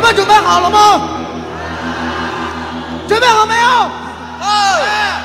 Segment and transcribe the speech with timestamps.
[0.00, 1.08] 你们准备好了吗？
[3.06, 3.90] 准备好没有？
[4.40, 5.20] 哎，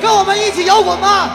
[0.00, 1.28] 跟我们一起摇滚吧？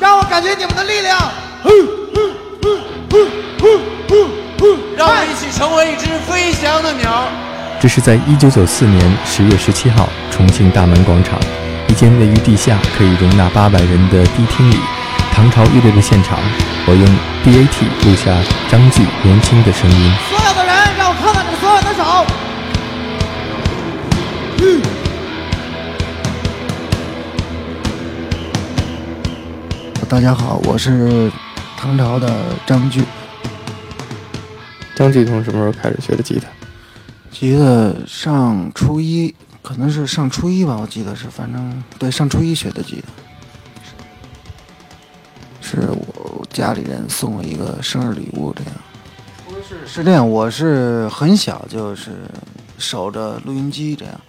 [0.00, 1.16] 让我感觉你们的力量，
[4.96, 7.28] 让我们一起成为一只飞翔的鸟。
[7.80, 11.38] 这是在一九九四年十月十七号，重庆大门广场，
[11.86, 14.80] 一间位于地下可以容纳八百人的迪厅里，
[15.42, 16.38] 唐朝乐队的现场，
[16.86, 17.04] 我用
[17.42, 18.32] DAT 录下
[18.70, 20.12] 张炬年轻的声音。
[20.30, 22.00] 所有的人，让我看看你们所有的手。
[30.08, 31.28] 大家好，我是
[31.76, 32.32] 唐朝的
[32.64, 33.02] 张炬。
[34.94, 36.46] 张继从什么时候开始学的吉他？
[37.32, 43.08] 吉他上初一，可能是上初一吧，我记得是，反正对，上初一学的吉他。
[45.80, 48.72] 是我家里人送我一个生日礼物，这样。
[49.66, 52.10] 是，是这样，我是很小就是
[52.76, 54.20] 守着录音机，这样，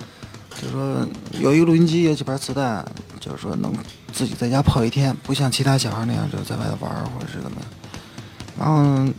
[0.62, 2.86] 就是说有一个录音机，有几盘磁带，
[3.20, 3.74] 就是说能
[4.14, 7.58] 自己在家泡一天，不像其他小孩那样就在外头玩或者是怎么。
[8.58, 9.12] 然后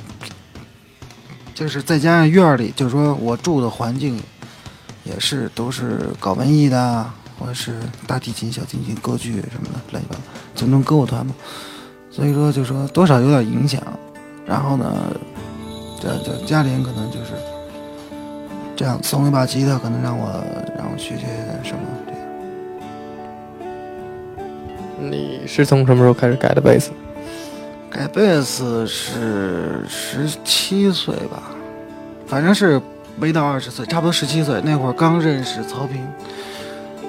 [1.54, 4.18] 就是再加上院里，就是说我住的环境
[5.02, 10.20] 也是都是搞文艺的，或者是大提琴、小提琴、歌剧什么的，乱七八糟，
[10.54, 11.34] 就那种歌舞团嘛。
[12.14, 13.82] 所以说，就说多少有点影响。
[14.46, 14.86] 然后呢，
[16.00, 17.32] 这这家里人可能就是
[18.76, 20.28] 这样送一把吉他，可能让我
[20.78, 21.26] 让我学学
[21.64, 22.20] 什么这样。
[25.10, 26.92] 你是从什么时候开始改的贝斯？
[27.90, 31.42] 改贝斯是十七岁吧，
[32.28, 32.80] 反正是
[33.16, 36.06] 没到二十岁，差不多十七岁那会儿刚认识曹平。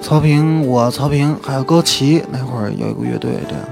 [0.01, 3.63] 曹平，我曹平还有高旗，那会儿有一个乐队，这样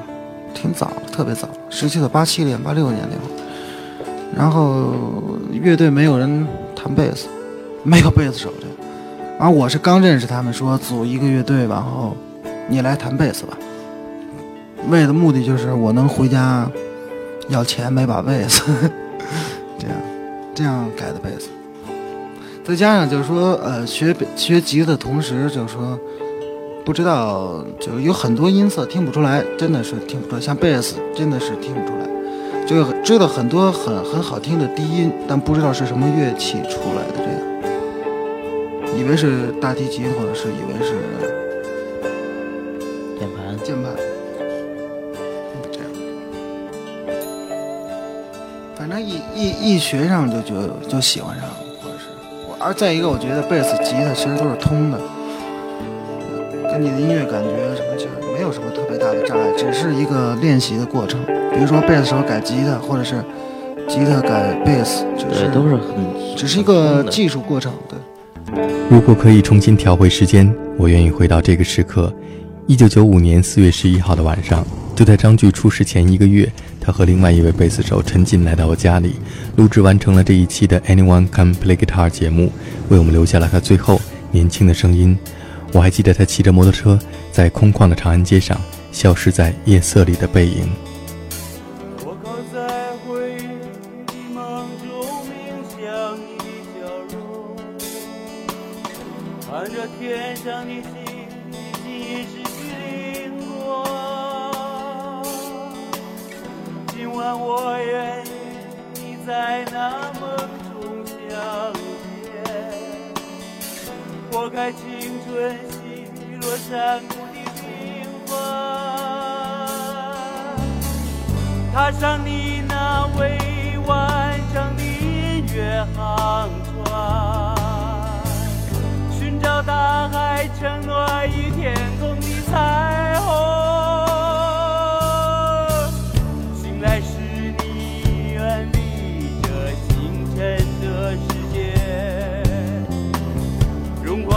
[0.54, 3.30] 挺早，特别早，十七岁，八七年、八六年那会儿。
[4.36, 4.96] 然后
[5.52, 7.28] 乐队没有人弹贝斯，
[7.84, 8.76] 没有贝斯手这样。
[9.38, 12.18] 然后我是刚认识他们，说组一个乐队，然后
[12.68, 13.56] 你来弹贝斯吧。
[14.90, 16.68] 为的目的就是我能回家
[17.48, 18.64] 要钱买把贝斯，
[19.78, 19.98] 这样
[20.56, 21.50] 这样改的贝斯。
[22.64, 26.00] 再加上就是说，呃，学学吉他的同时，就是说
[26.86, 30.42] 不知道，就是有很多音色听不出来，真的是听不出来。
[30.42, 32.06] 像贝斯真的是听不出来，
[32.68, 37.40] 就知道很多很很好听的低音，但不知道是什么乐器出来的，这样。
[38.98, 40.94] 以为是大提琴，或者是以为是
[43.18, 43.96] 键盘，键盘，
[45.72, 45.88] 这样。
[48.76, 52.10] 反正一一一学上就就就喜欢上了，或者是。
[52.48, 55.00] 我，而再一个，我觉得贝斯、吉他其实都是通的，
[56.74, 61.24] 跟你的音乐感觉什么就是没有什么特别大的障碍，只是一个练习的过程。
[61.54, 63.24] 比如说贝斯手改吉他，或者是
[63.88, 68.00] 吉他改贝斯，只对，是都是很，只是一个技术过程，对。
[68.90, 72.12] 如果可以重新调回时间，我愿意回到这个时刻。
[72.66, 76.52] 一九九五年四月十一号的晚上，就在张炬出事前一个月，
[76.82, 79.18] 他和另外一位贝斯手陈进来到我家里，
[79.58, 82.52] 录制完成了这一期的 Anyone Can Play Guitar 节目，
[82.90, 84.02] 为我们留下了他最后
[84.32, 85.16] 年轻的声音。
[85.74, 86.98] 我还记得他骑着摩托车
[87.32, 88.58] 在空旷的长安街上，
[88.92, 90.70] 消失在夜色里的背影。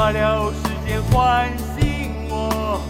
[0.06, 2.80] 花了时间，唤醒我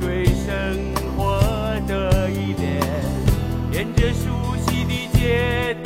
[0.00, 1.40] 对生活
[1.86, 2.82] 的依恋。
[3.70, 5.76] 沿着熟悉的街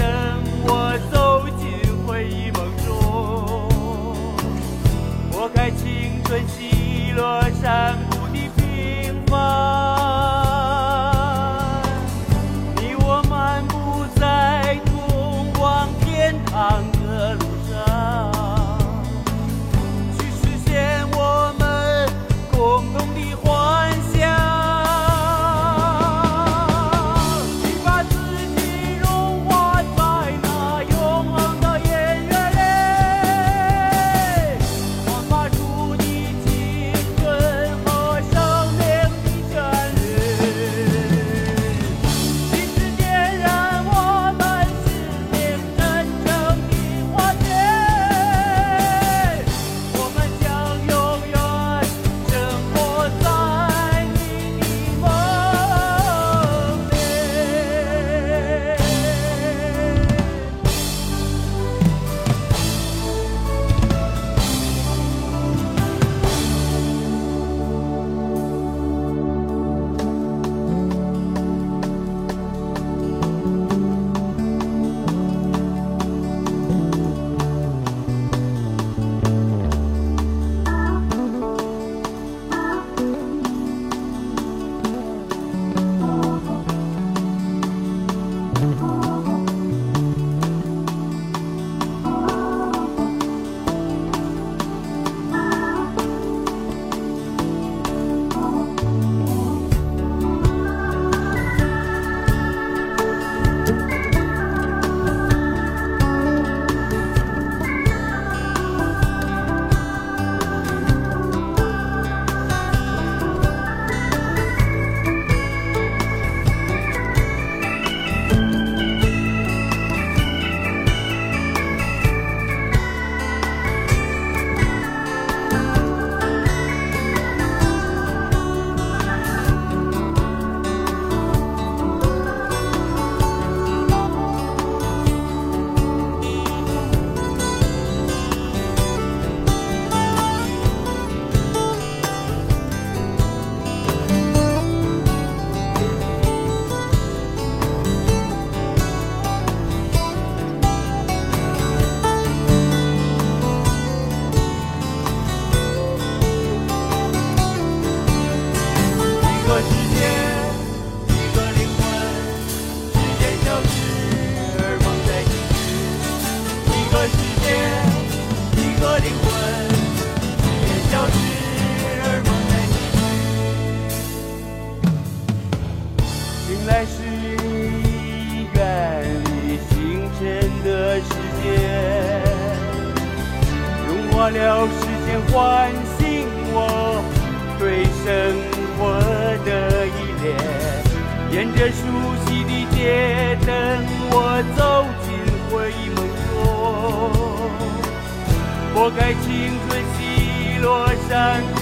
[200.62, 201.59] 落山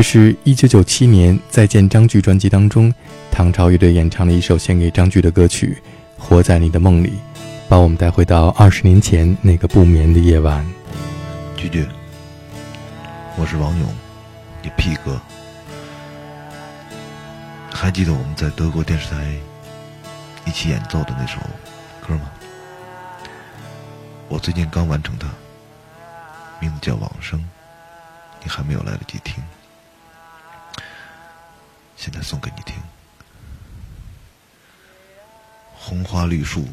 [0.00, 2.90] 这是一九九七年《再见张炬》专辑当中，
[3.30, 5.76] 唐朝乐队演唱的一首献给张炬的歌曲
[6.18, 7.08] 《活在你的梦里》，
[7.68, 10.66] 把我们带回到二十年前那个不眠的夜晚。
[11.54, 11.86] 菊菊，
[13.36, 13.94] 我是王勇，
[14.62, 15.20] 你屁哥。
[17.70, 19.34] 还记得我们在德国电视台
[20.46, 21.38] 一起演奏的那首
[22.00, 22.30] 歌吗？
[24.28, 25.28] 我最近刚完成它，
[26.58, 27.38] 名字叫《往生》，
[28.42, 29.44] 你还没有来得及听，
[32.00, 32.74] 现在送给你听。
[35.74, 36.66] 红花绿树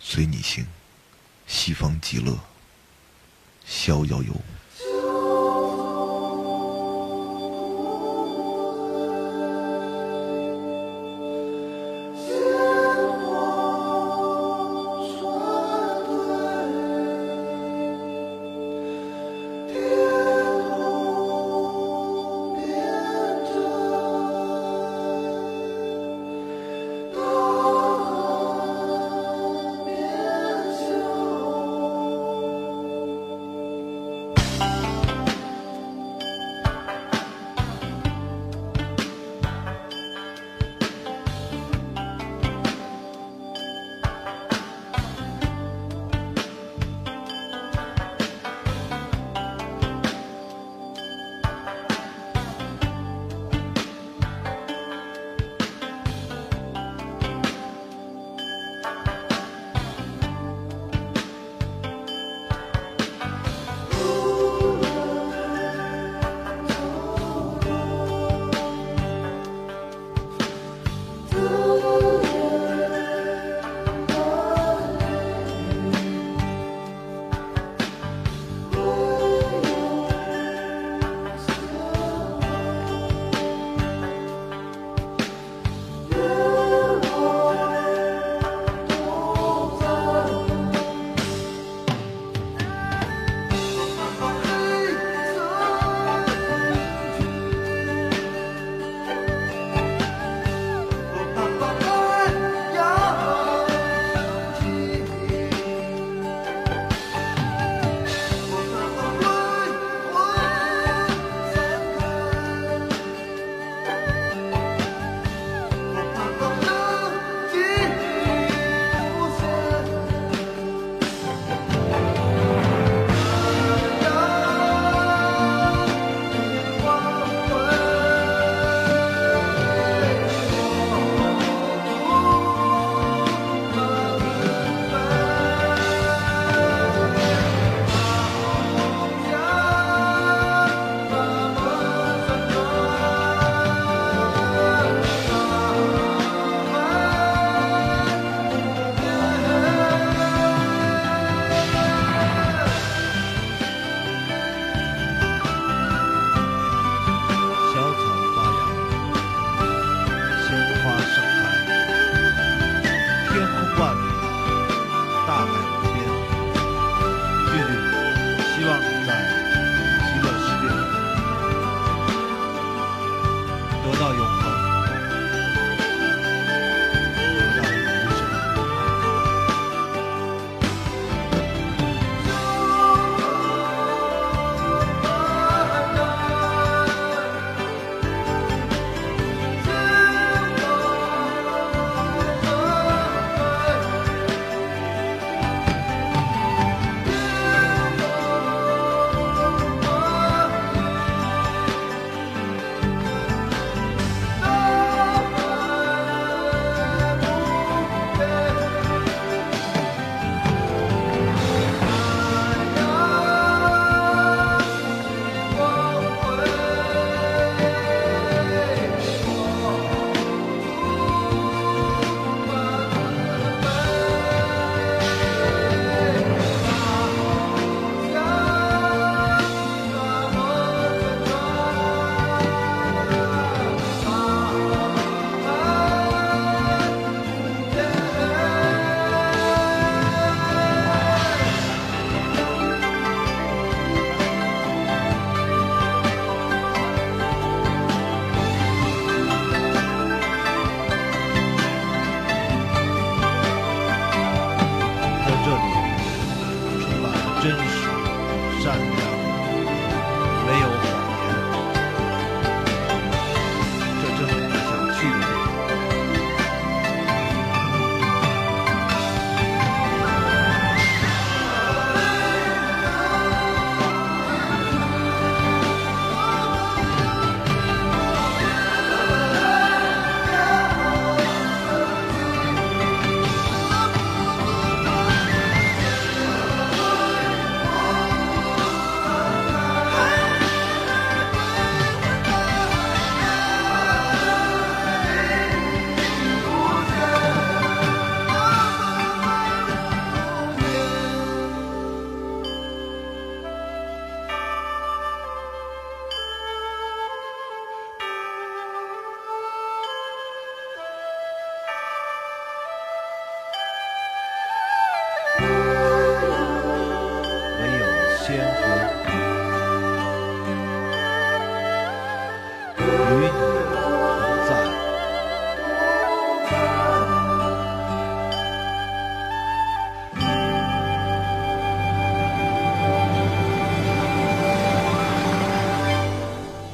[0.00, 0.66] 随你行，
[1.46, 2.36] 西方极乐
[3.64, 4.34] 逍遥游。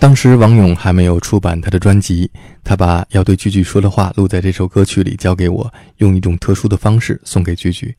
[0.05, 2.31] 当时王勇还没有出版他的专辑，
[2.63, 7.97] 他把要对句句说的话录在这首歌曲里，交给我，用一种特殊的方式送给句句。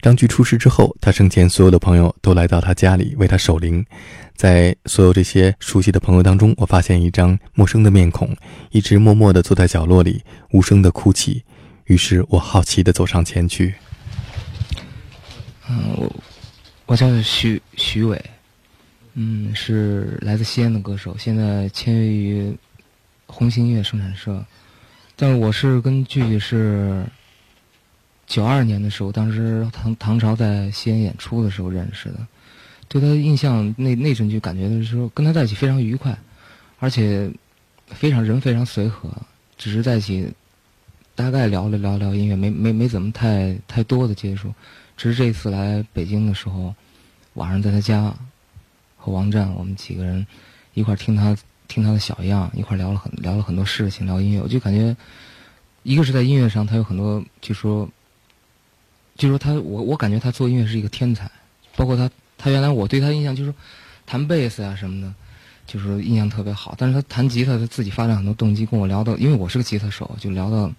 [0.00, 3.84] 张炬出事之后，他生前所有的朋友都来到他家里为他守灵。
[4.36, 8.32] 在所有这些熟悉的朋友当中，我发现一张陌生的面孔，
[8.70, 11.42] 一直默默地坐在角落里，无声地哭泣。
[11.86, 13.74] 于是我好奇地走上前去。
[15.68, 16.12] 嗯，我
[16.86, 18.24] 我叫徐徐伟，
[19.14, 22.56] 嗯，是来自西安的歌手，现在签约于
[23.26, 24.44] 红星音乐生产社。
[25.16, 27.04] 但是我是跟句句是
[28.26, 32.26] 九二年的时候，当时唐唐朝在西安演出的时候认识的。
[32.88, 36.18] 对他的印象那那阵就感觉的时候跟他在一起非常愉快，
[36.78, 37.30] 而且
[37.86, 39.10] 非常人非常随和，
[39.56, 40.30] 只是在一起
[41.14, 44.52] 大概聊了聊聊音乐，没没没怎么太太多的接触。
[44.96, 46.74] 只是这一次来北京的时候，
[47.34, 48.14] 晚上在他家
[49.02, 50.24] 和王战我们几个人
[50.74, 51.36] 一块听他
[51.66, 54.96] 听他的小样，一块聊了很聊了很多事情，聊音乐，我就感觉
[55.82, 57.88] 一个是在音乐上他有很多，就说
[59.16, 61.28] 就说他我我感觉他做音乐是一个天才，
[61.74, 63.58] 包括他他原来我对他印象就是说
[64.06, 65.12] 弹贝斯啊什么的，
[65.66, 66.74] 就是印象特别好。
[66.78, 70.70] 但是他弹吉他，他自己发展很多动机，跟我聊到，因为我是个吉他手，就聊到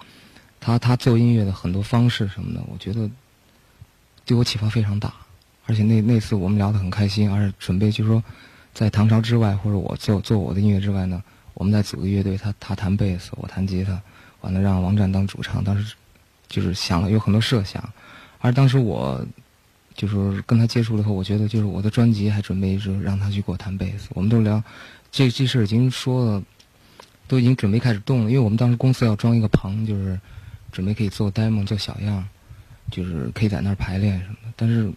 [0.59, 3.09] 他他做音乐的很多方式什么的，我觉得
[4.25, 5.13] 对我启发非常大。
[5.65, 8.23] 而且那那次我们聊得很开心，而且准备就是说，
[8.73, 11.23] 在唐朝之外，或者我做做我的音乐之外呢，
[11.53, 14.01] 我们再组个乐队，他他弹贝斯，我弹吉他，
[14.41, 15.63] 完了让王战当主唱。
[15.63, 15.95] 当时
[16.47, 17.83] 就是想了有很多设想，
[18.39, 19.25] 而当时我
[19.95, 24.09] 就是跟他接触了以后，我觉得就是我的专辑还准备是让他去给我弹贝斯。
[24.13, 24.61] 我们都聊
[25.11, 26.43] 这这事儿已经说了，
[27.27, 30.19] 都已经准备开始动了，因为我们当时公司要装一个棚，就是
[30.71, 32.27] 准备可以做 demo 做小样，
[32.91, 34.53] 就是可以在那儿排练什么的。
[34.55, 34.91] 但是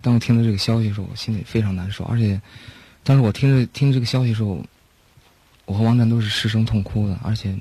[0.00, 2.40] 当我听到这个消息的时候，我心里非常难受，而且
[3.02, 4.64] 当时我听着听这个消息的时候，
[5.64, 7.56] 我和王战都是失声痛哭的，而且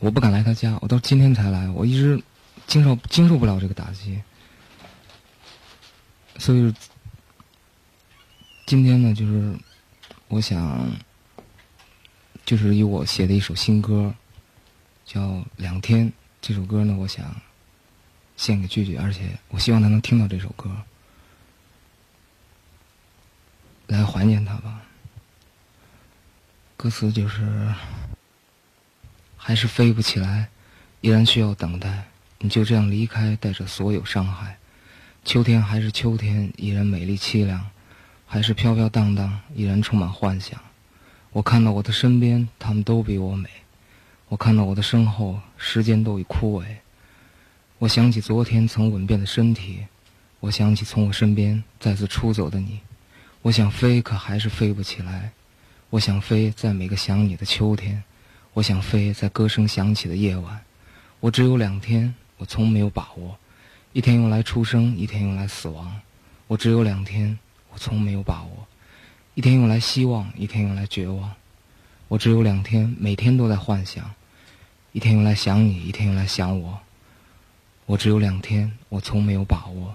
[0.00, 2.22] 我不敢来他家，我到今天才来，我一直
[2.66, 4.20] 经受经受不了这个打击，
[6.38, 6.72] 所以
[8.66, 9.54] 今天呢，就是
[10.28, 10.88] 我想，
[12.44, 14.14] 就是以我写的一首新歌，
[15.04, 15.20] 叫
[15.56, 16.06] 《两天》
[16.40, 17.34] 这首歌呢，我想
[18.36, 20.70] 献给句句，而且我希望他能听到这首歌，
[23.86, 24.82] 来怀念他吧。
[26.76, 27.72] 歌词就是，
[29.36, 30.48] 还是飞不起来，
[31.00, 32.04] 依然需要等待。
[32.38, 34.58] 你就这样离开，带着所有伤害。
[35.24, 37.66] 秋天还是秋天，依然美丽凄凉，
[38.26, 40.60] 还是飘飘荡荡，依然充满幻想。
[41.32, 43.48] 我看到我的身边，他们都比我美；
[44.28, 46.66] 我看到我的身后，时间都已枯萎。
[47.78, 49.80] 我想起昨天曾吻遍的身体，
[50.40, 52.80] 我想起从我身边再次出走的你。
[53.42, 55.30] 我想飞，可还是飞不起来。
[55.90, 58.02] 我想飞在每个想你的秋天，
[58.54, 60.58] 我想飞在歌声响起的夜晚。
[61.20, 63.36] 我只有两天，我从没有把握，
[63.92, 66.00] 一天用来出生，一天用来死亡。
[66.46, 67.38] 我只有两天，
[67.70, 68.66] 我从没有把握，
[69.34, 71.30] 一天用来希望，一天用来绝望。
[72.08, 74.10] 我只有两天，每天都在幻想，
[74.92, 76.80] 一天用来想你，一天用来想我。
[77.86, 79.94] 我只有两天，我从没有把握，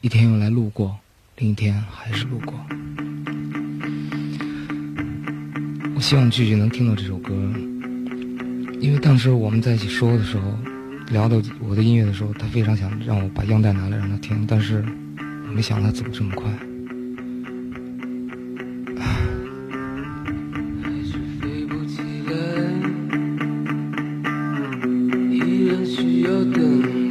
[0.00, 0.96] 一天用来路过，
[1.36, 2.54] 另一天还是路过。
[5.96, 7.34] 我希望句句能听到这首歌，
[8.80, 10.56] 因为当时我们在一起说的时候，
[11.10, 14.84] 聊到我的音乐的时候，他非常想让我把样带拿来让他听，但是
[15.48, 16.48] 我没想到他走这么快。
[21.40, 22.34] 飞不起来，
[25.32, 27.03] 依然需要等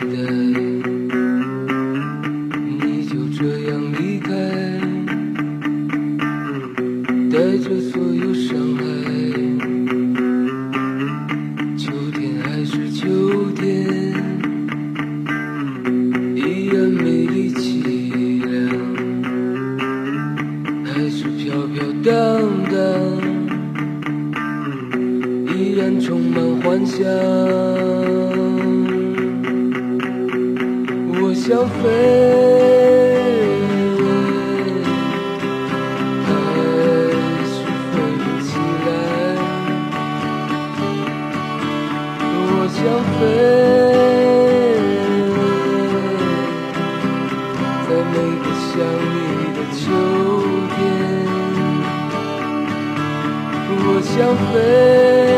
[54.15, 55.33] 想飞，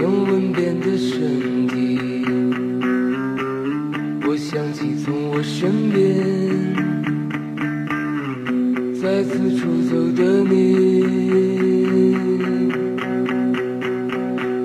[0.00, 2.00] 用吻变的身体。
[4.26, 6.00] 我想起从我身边
[8.94, 11.04] 再次出走的你，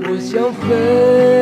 [0.07, 1.34] 我想飞，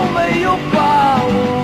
[0.00, 1.59] 我没有把握。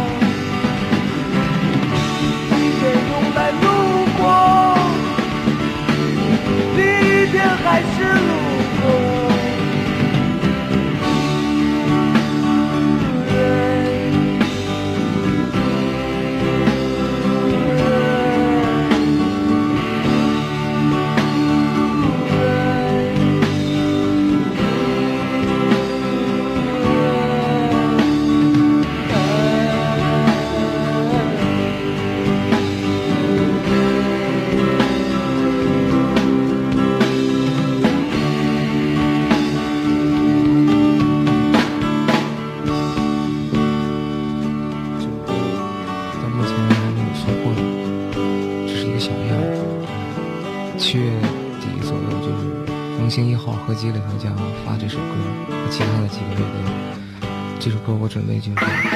[58.07, 58.95] 我准备就绪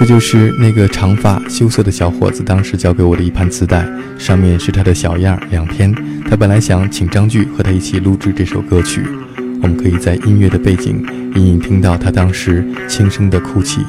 [0.00, 3.86] 这就是那个长发羞涩的小伙子当时交给我的一盘磁带，
[4.16, 5.94] 上面是他的小样两篇。
[6.26, 9.06] 他本来想请张炬和他一起录制这首歌曲，
[9.60, 13.82] 我们可以在音乐的背景隐隐听到他当时轻声的哭泣。